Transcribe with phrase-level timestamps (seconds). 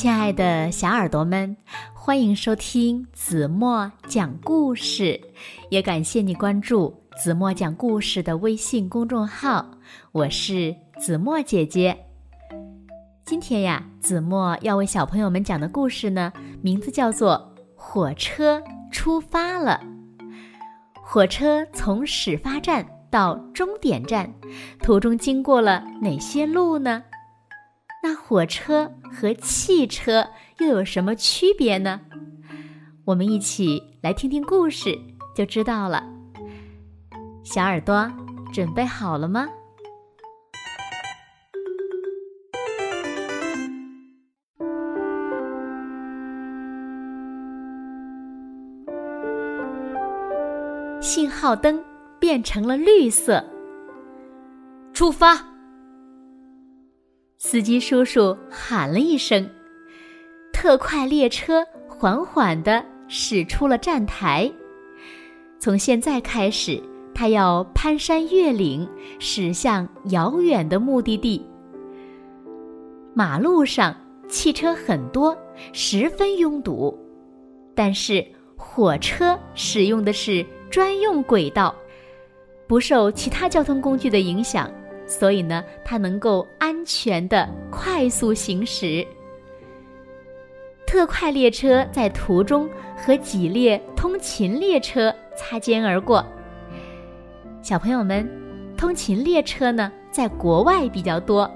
[0.00, 1.54] 亲爱的小耳朵们，
[1.92, 5.20] 欢迎收听子墨讲故事，
[5.68, 9.70] 也感谢你关注子墨讲故事的微信公众号。
[10.12, 11.94] 我是子墨姐姐。
[13.26, 18.58] 今天呀，子墨要为小朋友们讲的故事呢，名字叫做《火车
[18.90, 19.78] 出发了》。
[20.94, 24.32] 火车从始发站到终点站，
[24.82, 27.04] 途中经过了哪些路呢？
[28.14, 30.28] 火车和汽车
[30.58, 32.00] 又有什么区别呢？
[33.06, 34.96] 我们一起来听听故事，
[35.34, 36.04] 就知道了。
[37.42, 38.10] 小耳朵
[38.52, 39.48] 准备好了吗？
[51.00, 51.82] 信号灯
[52.20, 53.44] 变成了绿色，
[54.92, 55.49] 出发。
[57.42, 59.48] 司机叔叔喊了一声，
[60.52, 64.52] 特快列车缓缓地驶出了站台。
[65.58, 66.78] 从现在开始，
[67.14, 68.86] 他要攀山越岭，
[69.18, 71.42] 驶向遥远的目的地。
[73.14, 73.96] 马路上
[74.28, 75.34] 汽车很多，
[75.72, 76.94] 十分拥堵，
[77.74, 78.22] 但是
[78.54, 81.74] 火车使用的是专用轨道，
[82.66, 84.70] 不受其他交通工具的影响。
[85.10, 89.04] 所以呢，它能够安全的快速行驶。
[90.86, 96.24] 特快列车在途中和几列通勤列车擦肩而过。
[97.60, 98.28] 小朋友们，
[98.76, 101.50] 通勤列车呢，在国外比较多，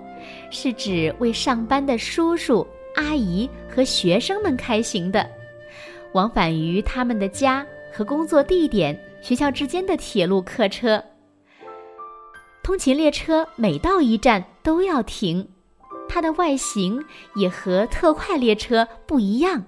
[0.50, 5.24] 是指为上班的叔叔阿姨和学生们开行的，
[6.12, 11.02] 往返于他们的家和工作地点、学校之间的铁路客车。
[12.64, 15.46] 通勤列车每到一站都要停，
[16.08, 19.62] 它的外形也和特快列车不一样。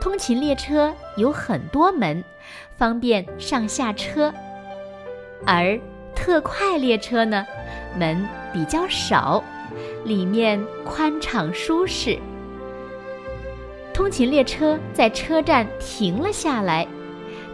[0.00, 2.24] 通勤列车有很多门，
[2.76, 4.34] 方便上下车，
[5.46, 5.78] 而
[6.16, 7.46] 特快列车呢，
[7.96, 9.40] 门比较少，
[10.04, 12.18] 里面宽敞舒适。
[13.94, 16.84] 通勤列车在车站停了下来。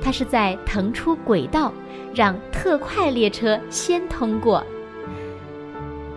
[0.03, 1.73] 它是在腾出轨道，
[2.15, 4.65] 让特快列车先通过。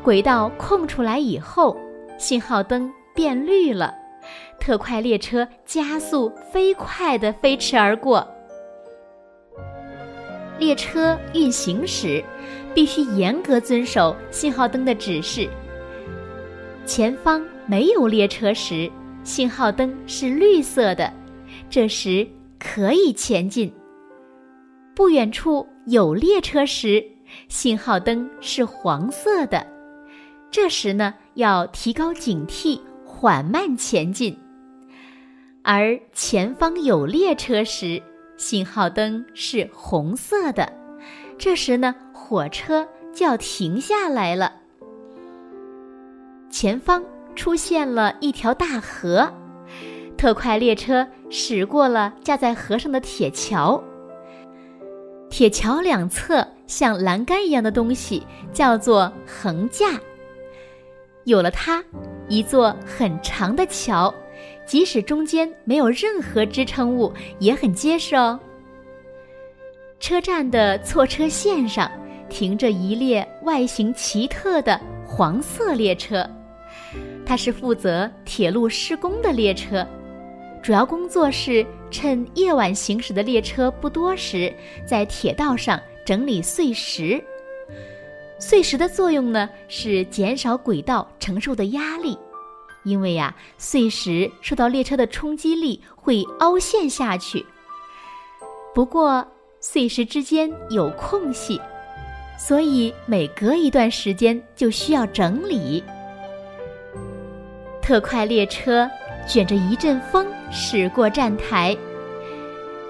[0.01, 1.77] 轨道空出来以后，
[2.17, 3.93] 信号灯变绿了，
[4.59, 8.27] 特快列车加速飞快地飞驰而过。
[10.57, 12.23] 列车运行时，
[12.73, 15.49] 必须严格遵守信号灯的指示。
[16.85, 18.89] 前方没有列车时，
[19.23, 21.11] 信号灯是绿色的，
[21.69, 22.27] 这时。
[22.73, 23.71] 可以前进。
[24.95, 27.05] 不远处有列车时，
[27.47, 29.65] 信号灯是黄色的，
[30.49, 34.35] 这时呢要提高警惕，缓慢前进。
[35.63, 38.01] 而前方有列车时，
[38.35, 40.73] 信号灯是红色的，
[41.37, 44.51] 这时呢火车就要停下来了。
[46.49, 47.03] 前方
[47.35, 49.31] 出现了一条大河。
[50.17, 53.81] 特快列车驶过了架在河上的铁桥，
[55.29, 59.99] 铁桥两侧像栏杆一样的东西叫做横架。
[61.25, 61.83] 有了它，
[62.29, 64.13] 一座很长的桥，
[64.65, 68.39] 即使中间没有任何支撑物，也很结实哦。
[69.99, 71.89] 车站的错车线上
[72.29, 76.27] 停着一列外形奇特的黄色列车，
[77.25, 79.85] 它是负责铁路施工的列车。
[80.65, 84.51] 主要工作是趁夜晚行驶的列车不多时，
[84.83, 87.23] 在铁道上整理碎石。
[88.39, 92.17] 碎石的作用呢，是减少轨道承受的压力，
[92.83, 97.45] 因为呀，碎石受到列车的冲击力会凹陷下去。
[98.73, 99.23] 不过，
[99.59, 101.61] 碎石之间有空隙，
[102.39, 105.83] 所以每隔一段时间就需要整理。
[107.83, 108.89] 特快列车。
[109.27, 111.75] 卷着一阵风驶过站台，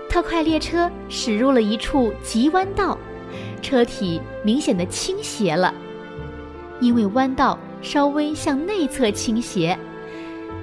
[0.10, 2.98] 特快列车驶入了一处急弯道，
[3.62, 5.74] 车体明显的倾斜了。
[6.82, 9.78] 因为弯道稍微向内侧倾斜，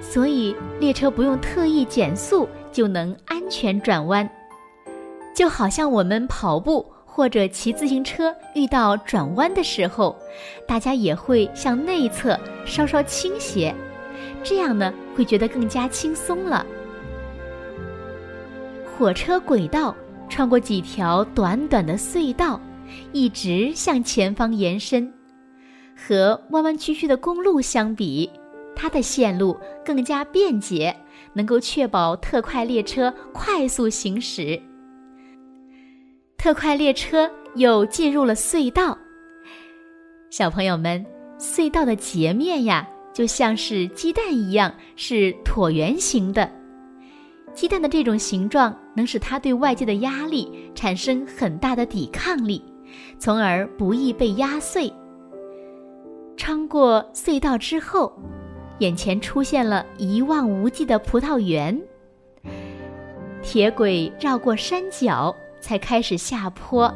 [0.00, 4.28] 所以列车不用特意减速就能安全转弯。
[5.34, 10.14] 就好像我们跑步或者骑自行车遇到转弯的时候，
[10.68, 13.74] 大家也会向内侧稍稍倾斜。
[14.44, 16.66] 这样呢，会觉得更加轻松了。
[18.84, 19.94] 火车轨道
[20.28, 22.60] 穿过几条短短的隧道，
[23.12, 25.12] 一直向前方延伸。
[25.96, 28.28] 和弯弯曲曲的公路相比，
[28.74, 30.94] 它的线路更加便捷，
[31.32, 34.60] 能够确保特快列车快速行驶。
[36.36, 38.98] 特快列车又进入了隧道。
[40.30, 41.04] 小朋友们，
[41.38, 46.50] 隧道的截面呀，就像是鸡蛋一样，是椭圆形的。
[47.54, 52.62] 鸡蛋的这种形状能使它对外界的压力产生很大的抵抗力，
[53.18, 54.90] 从而不易被压碎。
[56.36, 58.12] 穿过隧道之后，
[58.78, 61.78] 眼前出现了一望无际的葡萄园。
[63.42, 66.92] 铁轨绕过山脚，才开始下坡，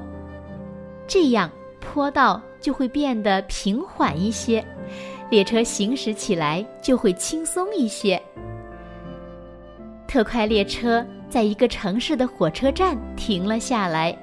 [1.07, 4.65] 这样坡道就会变得平缓一些，
[5.31, 8.21] 列车行驶起来就会轻松一些。
[10.07, 14.17] 特快列车在一个城市的火车站停了下来。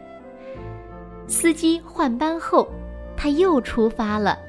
[1.28, 2.68] 司机换班后，
[3.16, 4.40] 他又出发了。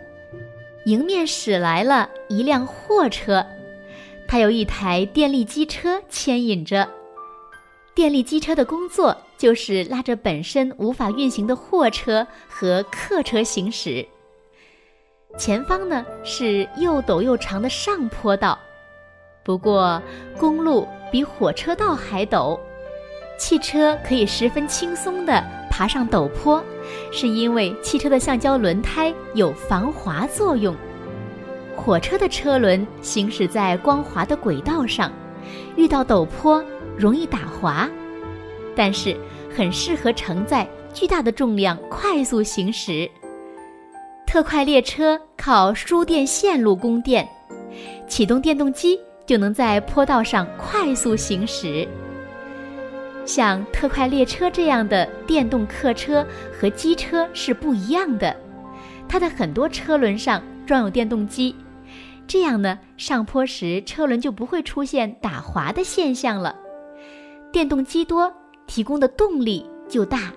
[0.86, 3.44] 迎面驶来了一辆货车，
[4.28, 6.88] 它有一台电力机车牵引着。
[7.94, 14.06] 电力机车的工作就是拉着本身无法运行的货车和客车行驶。
[15.36, 18.58] 前方呢是又陡又长的上坡道。
[19.42, 20.00] 不过，
[20.38, 22.58] 公路比火车道还陡，
[23.38, 26.62] 汽车可以十分轻松地爬上陡坡，
[27.12, 30.74] 是因为汽车的橡胶轮胎有防滑作用。
[31.76, 35.12] 火车的车轮行驶在光滑的轨道上，
[35.76, 36.64] 遇到陡坡
[36.96, 37.90] 容易打滑，
[38.74, 39.14] 但是
[39.54, 43.10] 很适合承载巨大的重量快速行驶。
[44.34, 47.24] 特快列车靠输电线路供电，
[48.08, 48.98] 启动电动机。
[49.24, 51.86] 就能在坡道上快速行驶。
[53.24, 58.36] 像特快列车这样的电动客车和机车是不一样的，
[59.08, 61.54] 它的很多车轮上装有电动机，
[62.26, 66.56] 这样呢，上坡时车轮就不会出现打滑的现象了。
[67.52, 68.34] 电动机多，
[68.66, 70.32] 提供的动力就大。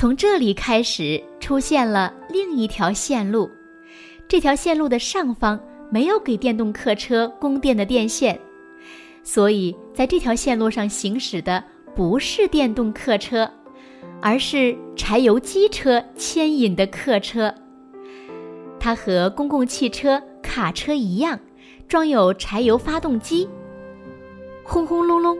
[0.00, 3.50] 从这里开始出现了另一条线路，
[4.26, 5.60] 这条线路的上方。
[5.90, 8.40] 没有给电动客车供电的电线，
[9.22, 11.62] 所以在这条线路上行驶的
[11.94, 13.50] 不是电动客车，
[14.22, 17.54] 而是柴油机车牵引的客车。
[18.78, 21.38] 它和公共汽车、卡车一样，
[21.86, 23.46] 装有柴油发动机。
[24.64, 25.36] 轰轰隆隆，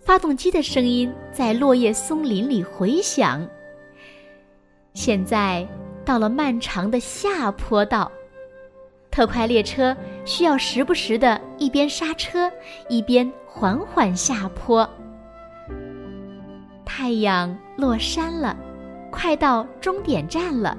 [0.00, 3.46] 发动机的声音在落叶松林里回响。
[4.94, 5.66] 现在
[6.04, 8.10] 到了漫长的下坡道。
[9.10, 12.50] 特快列车需要时不时的一边刹车，
[12.88, 14.88] 一边缓缓下坡。
[16.84, 18.56] 太阳落山了，
[19.10, 20.76] 快到终点站了，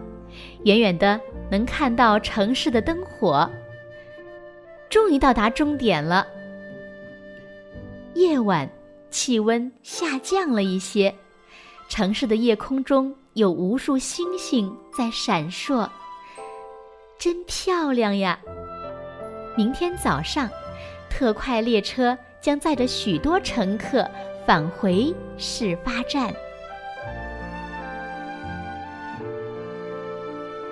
[0.64, 1.20] 远远的
[1.50, 3.50] 能看到城市的灯火。
[4.90, 6.26] 终于到达终点了。
[8.16, 8.70] 夜晚，
[9.10, 11.14] 气温下降了一些，
[11.88, 15.90] 城市的夜空中有无数星星在闪烁。
[17.20, 18.40] 真漂亮呀！
[19.58, 20.50] 明天早上，
[21.10, 24.10] 特快列车将载着许多乘客
[24.48, 26.34] 返回始发站。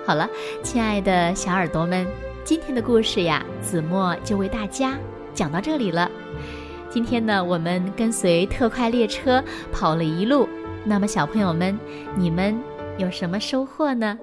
[0.06, 0.26] 好了，
[0.62, 2.06] 亲爱的小耳朵们，
[2.44, 4.96] 今天的故事呀，子墨就为大家
[5.34, 6.10] 讲到这里了。
[6.88, 10.48] 今天呢，我们跟随特快列车跑了一路，
[10.86, 11.78] 那么小朋友们，
[12.14, 12.54] 你们
[12.98, 14.18] 有什么收获呢？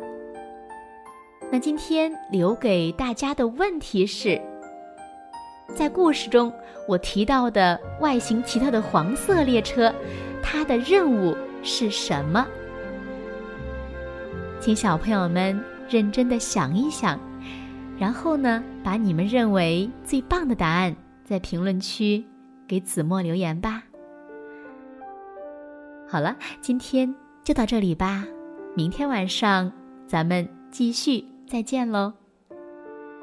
[1.52, 4.40] 那今天留给大家的问题是：
[5.74, 6.54] 在故事中
[6.88, 9.94] 我提到的外形奇特的黄色列车，
[10.42, 12.48] 它的任务是什么？
[14.60, 17.20] 请小朋友们认真的想一想，
[17.98, 22.24] 然后呢，把你们认为最棒的答案在评论区
[22.68, 23.82] 给子墨留言吧。
[26.12, 28.28] 好了，今天就到这里吧，
[28.76, 29.72] 明天晚上
[30.06, 31.24] 咱们继续。
[31.48, 32.12] 再见喽！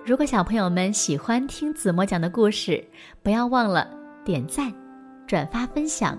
[0.07, 2.83] 如果小朋友们喜欢听子墨讲的故事，
[3.23, 3.87] 不要忘了
[4.25, 4.73] 点赞、
[5.27, 6.19] 转发、分享。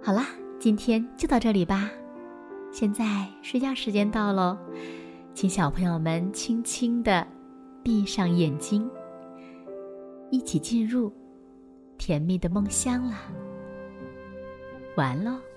[0.00, 0.28] 好啦，
[0.60, 1.90] 今天就到这里吧。
[2.70, 4.56] 现在睡觉时间到喽，
[5.34, 7.26] 请小朋友们轻轻的
[7.82, 8.88] 闭上眼睛，
[10.30, 11.12] 一起进入
[11.98, 13.18] 甜蜜的梦乡啦。
[14.94, 15.49] 完喽。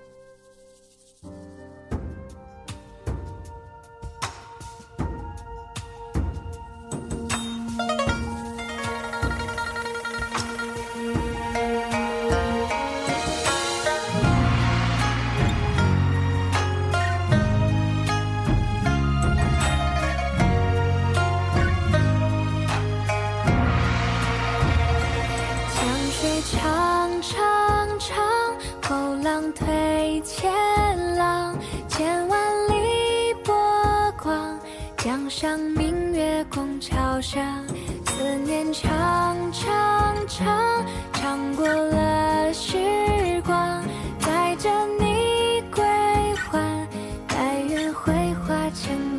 [35.04, 37.62] 江上明月拱桥上，
[38.06, 42.78] 思念长长长，长过了时
[43.44, 43.84] 光，
[44.18, 45.84] 载着你归
[46.36, 46.88] 还，
[47.28, 48.14] 待愿会
[48.46, 49.13] 化成。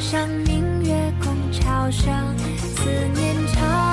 [0.00, 3.89] 上明月，共潮生，思念长。